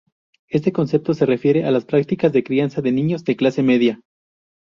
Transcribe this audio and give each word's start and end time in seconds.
Este 0.49 0.71
concepto 0.71 1.13
se 1.13 1.27
refiere 1.27 1.63
a 1.63 1.69
las 1.69 1.85
prácticas 1.85 2.33
de 2.33 2.43
crianza 2.43 2.81
de 2.81 2.91
niños 2.91 3.23
de 3.23 3.35
clase 3.35 3.61
media. 3.61 4.01